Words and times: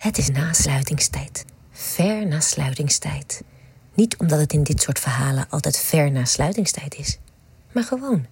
Het 0.00 0.18
is 0.18 0.30
na 0.30 0.52
sluitingstijd. 0.52 1.44
Ver 1.70 2.26
na 2.26 2.40
sluitingstijd. 2.40 3.42
Niet 3.94 4.16
omdat 4.16 4.38
het 4.38 4.52
in 4.52 4.62
dit 4.62 4.82
soort 4.82 4.98
verhalen 4.98 5.46
altijd 5.48 5.78
ver 5.78 6.10
na 6.10 6.24
sluitingstijd 6.24 6.94
is, 6.98 7.18
maar 7.72 7.84
gewoon 7.84 8.26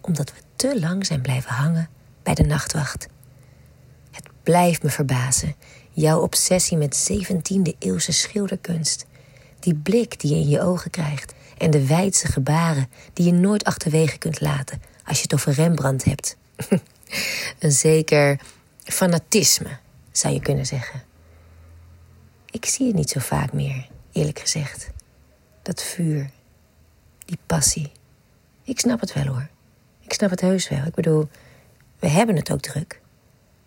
omdat 0.00 0.32
we 0.32 0.38
te 0.56 0.80
lang 0.80 1.06
zijn 1.06 1.20
blijven 1.20 1.50
hangen 1.50 1.88
bij 2.22 2.34
de 2.34 2.42
nachtwacht. 2.42 3.06
Het 4.10 4.28
blijft 4.42 4.82
me 4.82 4.90
verbazen, 4.90 5.54
jouw 5.92 6.20
obsessie 6.20 6.76
met 6.76 7.10
17e 7.12 7.78
eeuwse 7.78 8.12
schilderkunst. 8.12 9.06
Die 9.60 9.74
blik 9.74 10.20
die 10.20 10.34
je 10.34 10.40
in 10.40 10.48
je 10.48 10.60
ogen 10.60 10.90
krijgt 10.90 11.34
en 11.58 11.70
de 11.70 11.86
wijdse 11.86 12.26
gebaren 12.26 12.88
die 13.12 13.26
je 13.26 13.32
nooit 13.32 13.64
achterwege 13.64 14.18
kunt 14.18 14.40
laten 14.40 14.82
als 15.04 15.16
je 15.16 15.22
het 15.22 15.34
over 15.34 15.52
Rembrandt 15.52 16.04
hebt. 16.04 16.36
Een 17.58 17.72
zeker 17.72 18.40
fanatisme, 18.84 19.78
zou 20.18 20.34
je 20.34 20.40
kunnen 20.40 20.66
zeggen. 20.66 21.02
Ik 22.50 22.64
zie 22.64 22.86
het 22.86 22.96
niet 22.96 23.10
zo 23.10 23.20
vaak 23.20 23.52
meer, 23.52 23.88
eerlijk 24.12 24.38
gezegd. 24.38 24.90
Dat 25.62 25.82
vuur, 25.82 26.30
die 27.24 27.38
passie. 27.46 27.92
Ik 28.62 28.80
snap 28.80 29.00
het 29.00 29.12
wel 29.12 29.26
hoor. 29.26 29.48
Ik 30.00 30.12
snap 30.12 30.30
het 30.30 30.40
heus 30.40 30.68
wel. 30.68 30.84
Ik 30.84 30.94
bedoel, 30.94 31.28
we 31.98 32.08
hebben 32.08 32.36
het 32.36 32.52
ook 32.52 32.60
druk. 32.60 33.00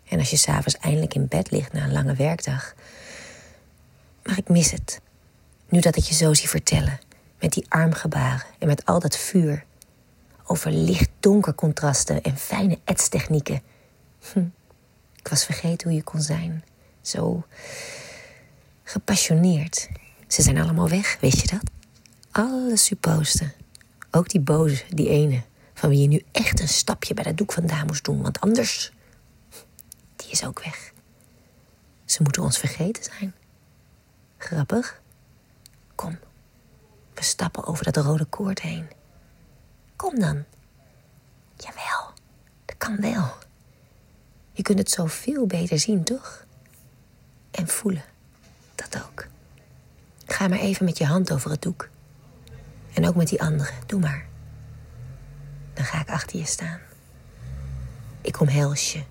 En 0.08 0.18
als 0.18 0.30
je 0.30 0.36
s'avonds 0.36 0.76
eindelijk 0.78 1.14
in 1.14 1.28
bed 1.28 1.50
ligt 1.50 1.72
na 1.72 1.84
een 1.84 1.92
lange 1.92 2.14
werkdag. 2.14 2.74
Maar 4.22 4.38
ik 4.38 4.48
mis 4.48 4.70
het. 4.70 5.00
Nu 5.68 5.80
dat 5.80 5.96
ik 5.96 6.04
je 6.04 6.14
zo 6.14 6.34
zie 6.34 6.48
vertellen. 6.48 7.00
Met 7.40 7.52
die 7.52 7.66
armgebaren 7.68 8.46
en 8.58 8.66
met 8.66 8.84
al 8.84 9.00
dat 9.00 9.16
vuur. 9.16 9.64
Over 10.44 10.70
licht-donker 10.70 11.54
contrasten 11.54 12.22
en 12.22 12.36
fijne 12.36 12.78
etstechnieken. 12.84 13.62
Hm. 14.32 14.44
Ik 15.22 15.28
was 15.28 15.44
vergeten 15.44 15.88
hoe 15.88 15.96
je 15.96 16.02
kon 16.02 16.20
zijn. 16.20 16.64
Zo 17.00 17.46
gepassioneerd. 18.82 19.88
Ze 20.26 20.42
zijn 20.42 20.58
allemaal 20.58 20.88
weg, 20.88 21.16
weet 21.20 21.40
je 21.40 21.46
dat? 21.46 21.70
Alle 22.30 22.76
supposten. 22.76 23.52
Ook 24.10 24.28
die 24.28 24.40
boze, 24.40 24.84
die 24.88 25.08
ene, 25.08 25.42
van 25.74 25.88
wie 25.88 26.00
je 26.00 26.08
nu 26.08 26.24
echt 26.32 26.60
een 26.60 26.68
stapje 26.68 27.14
bij 27.14 27.24
dat 27.24 27.36
doek 27.36 27.52
vandaan 27.52 27.86
moest 27.86 28.04
doen, 28.04 28.22
want 28.22 28.40
anders. 28.40 28.92
die 30.16 30.30
is 30.30 30.44
ook 30.44 30.62
weg. 30.64 30.92
Ze 32.04 32.22
moeten 32.22 32.42
ons 32.42 32.58
vergeten 32.58 33.04
zijn. 33.04 33.34
Grappig. 34.38 35.02
Kom, 35.94 36.18
we 37.14 37.22
stappen 37.22 37.64
over 37.64 37.92
dat 37.92 38.04
rode 38.04 38.24
koord 38.24 38.60
heen. 38.60 38.88
Kom 39.96 40.18
dan. 40.18 40.44
Jawel, 41.56 42.12
dat 42.64 42.76
kan 42.78 42.96
wel. 43.00 43.39
Je 44.60 44.66
kunt 44.66 44.78
het 44.78 44.90
zo 44.90 45.06
veel 45.06 45.46
beter 45.46 45.78
zien, 45.78 46.04
toch? 46.04 46.44
En 47.50 47.68
voelen, 47.68 48.04
dat 48.74 49.02
ook. 49.04 49.26
Ga 50.26 50.48
maar 50.48 50.58
even 50.58 50.84
met 50.84 50.98
je 50.98 51.04
hand 51.04 51.32
over 51.32 51.50
het 51.50 51.62
doek. 51.62 51.88
En 52.94 53.08
ook 53.08 53.14
met 53.14 53.28
die 53.28 53.42
andere, 53.42 53.72
doe 53.86 54.00
maar. 54.00 54.26
Dan 55.74 55.84
ga 55.84 56.00
ik 56.00 56.08
achter 56.08 56.38
je 56.38 56.44
staan. 56.44 56.78
Ik 58.20 58.40
omhels 58.40 58.92
je, 58.92 59.02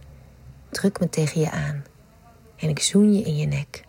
druk 0.69 0.99
me 0.99 1.09
tegen 1.09 1.41
je 1.41 1.51
aan 1.51 1.83
en 2.55 2.69
ik 2.69 2.79
zoen 2.79 3.13
je 3.13 3.23
in 3.23 3.37
je 3.37 3.45
nek. 3.45 3.83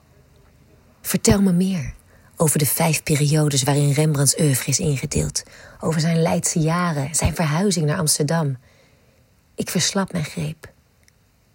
Vertel 1.00 1.42
me 1.42 1.52
meer 1.52 1.94
over 2.36 2.58
de 2.58 2.66
vijf 2.66 3.02
periodes 3.02 3.62
waarin 3.62 3.92
Rembrandts 3.92 4.40
oeuvre 4.40 4.70
is 4.70 4.78
ingedeeld, 4.78 5.42
over 5.80 6.00
zijn 6.00 6.22
Leidse 6.22 6.58
jaren, 6.58 7.14
zijn 7.14 7.34
verhuizing 7.34 7.86
naar 7.86 7.98
Amsterdam. 7.98 8.58
Ik 9.54 9.70
verslap 9.70 10.12
mijn 10.12 10.24
greep, 10.24 10.69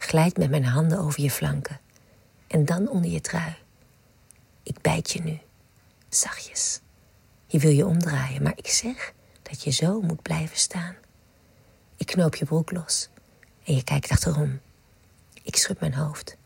glijd 0.06 0.38
met 0.38 0.50
mijn 0.50 0.66
handen 0.66 1.00
over 1.00 1.22
je 1.22 1.32
flanken 1.32 1.80
en 2.48 2.66
dan 2.66 2.90
onder 2.90 3.12
je 3.12 3.22
trui. 3.22 3.56
Ik 4.64 4.82
bijt 4.82 5.12
je 5.12 5.22
nu, 5.22 5.40
zachtjes. 6.10 6.80
Je 7.48 7.60
wil 7.60 7.72
je 7.72 7.86
omdraaien, 7.86 8.44
maar 8.44 8.54
ik 8.56 8.68
zeg 8.68 9.14
dat 9.42 9.64
je 9.64 9.72
zo 9.72 10.02
moet 10.02 10.22
blijven 10.22 10.58
staan. 10.58 10.96
Ik 11.98 12.06
knoop 12.06 12.36
je 12.36 12.46
broek 12.46 12.72
los 12.72 13.10
en 13.64 13.76
je 13.76 13.84
kijkt 13.84 14.10
achterom. 14.10 14.60
Ik 15.44 15.56
schud 15.56 15.80
mijn 15.80 15.94
hoofd. 15.94 16.38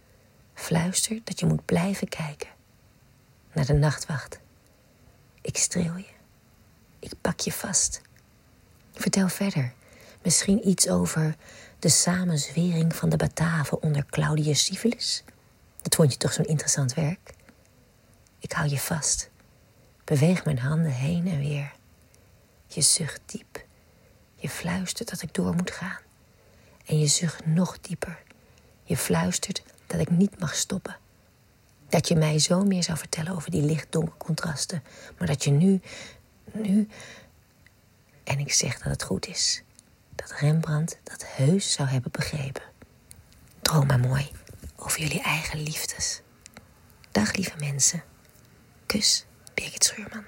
Fluister 0.53 1.21
dat 1.23 1.39
je 1.39 1.45
moet 1.45 1.65
blijven 1.65 2.07
kijken. 2.07 2.49
Naar 3.53 3.65
de 3.65 3.73
nachtwacht. 3.73 4.39
Ik 5.41 5.57
streel 5.57 5.95
je. 5.95 6.13
Ik 6.99 7.11
pak 7.21 7.39
je 7.39 7.51
vast. 7.51 8.01
Vertel 8.93 9.27
verder. 9.27 9.73
Misschien 10.21 10.67
iets 10.67 10.89
over 10.89 11.35
de 11.79 11.89
samenzwering 11.89 12.95
van 12.95 13.09
de 13.09 13.17
Bataven 13.17 13.81
onder 13.81 14.05
Claudius 14.05 14.63
Civilis. 14.65 15.23
Dat 15.81 15.95
vond 15.95 16.11
je 16.11 16.17
toch 16.17 16.33
zo'n 16.33 16.45
interessant 16.45 16.93
werk? 16.93 17.33
Ik 18.39 18.51
hou 18.51 18.69
je 18.69 18.77
vast. 18.77 19.29
Beweeg 20.03 20.45
mijn 20.45 20.59
handen 20.59 20.91
heen 20.91 21.27
en 21.27 21.39
weer. 21.39 21.71
Je 22.67 22.81
zucht 22.81 23.21
diep. 23.25 23.65
Je 24.35 24.49
fluistert 24.49 25.09
dat 25.09 25.21
ik 25.21 25.33
door 25.33 25.55
moet 25.55 25.71
gaan. 25.71 25.99
En 26.85 26.99
je 26.99 27.07
zucht 27.07 27.45
nog 27.45 27.79
dieper. 27.79 28.23
Je 28.83 28.97
fluistert 28.97 29.63
dat 29.87 29.99
ik 29.99 30.09
niet 30.09 30.39
mag 30.39 30.55
stoppen. 30.55 30.97
Dat 31.89 32.07
je 32.07 32.15
mij 32.15 32.39
zo 32.39 32.63
meer 32.63 32.83
zou 32.83 32.97
vertellen 32.97 33.35
over 33.35 33.51
die 33.51 33.61
licht-donker 33.61 34.17
contrasten. 34.17 34.83
Maar 35.17 35.27
dat 35.27 35.43
je 35.43 35.51
nu, 35.51 35.81
nu. 36.51 36.87
En 38.23 38.39
ik 38.39 38.53
zeg 38.53 38.77
dat 38.77 38.91
het 38.91 39.03
goed 39.03 39.27
is. 39.27 39.63
Dat 40.29 40.39
Rembrandt 40.39 40.99
dat 41.03 41.25
heus 41.25 41.71
zou 41.71 41.89
hebben 41.89 42.11
begrepen. 42.11 42.61
Droom 43.61 43.87
maar 43.87 43.99
mooi 43.99 44.31
over 44.75 44.99
jullie 44.99 45.21
eigen 45.21 45.59
liefdes. 45.61 46.21
Dag 47.11 47.33
lieve 47.33 47.57
mensen. 47.59 48.03
Kus, 48.85 49.25
Birgit 49.53 49.83
Schuurman. 49.83 50.25